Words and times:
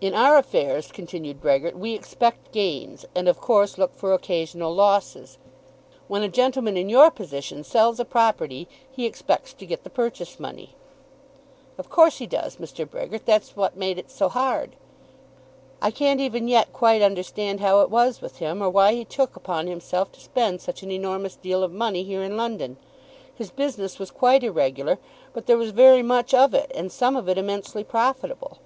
"In 0.00 0.14
our 0.14 0.38
affairs," 0.38 0.90
continued 0.90 1.38
Brehgert, 1.42 1.74
"we 1.76 1.94
expect 1.94 2.50
gains, 2.50 3.04
and 3.14 3.28
of 3.28 3.42
course 3.42 3.76
look 3.76 3.94
for 3.94 4.14
occasional 4.14 4.74
losses. 4.74 5.36
When 6.08 6.22
a 6.22 6.28
gentleman 6.30 6.78
in 6.78 6.88
your 6.88 7.10
position 7.10 7.62
sells 7.62 8.00
a 8.00 8.06
property 8.06 8.68
he 8.90 9.04
expects 9.04 9.52
to 9.52 9.66
get 9.66 9.84
the 9.84 9.90
purchase 9.90 10.40
money." 10.40 10.76
"Of 11.76 11.90
course 11.90 12.16
he 12.20 12.26
does, 12.26 12.56
Mr. 12.56 12.88
Brehgert. 12.88 13.26
That's 13.26 13.54
what 13.54 13.76
made 13.76 13.98
it 13.98 14.10
so 14.10 14.30
hard." 14.30 14.76
"I 15.82 15.90
can't 15.90 16.22
even 16.22 16.48
yet 16.48 16.72
quite 16.72 17.02
understand 17.02 17.60
how 17.60 17.80
it 17.82 17.90
was 17.90 18.22
with 18.22 18.38
him, 18.38 18.62
or 18.62 18.70
why 18.70 18.94
he 18.94 19.04
took 19.04 19.36
upon 19.36 19.66
himself 19.66 20.10
to 20.12 20.20
spend 20.20 20.62
such 20.62 20.82
an 20.82 20.90
enormous 20.90 21.36
deal 21.36 21.62
of 21.62 21.70
money 21.70 22.02
here 22.02 22.22
in 22.22 22.34
London. 22.38 22.78
His 23.34 23.50
business 23.50 23.98
was 23.98 24.10
quite 24.10 24.42
irregular, 24.42 24.98
but 25.34 25.44
there 25.44 25.58
was 25.58 25.72
very 25.72 26.02
much 26.02 26.32
of 26.32 26.54
it, 26.54 26.72
and 26.74 26.90
some 26.90 27.14
of 27.14 27.28
it 27.28 27.36
immensely 27.36 27.84
profitable. 27.84 28.56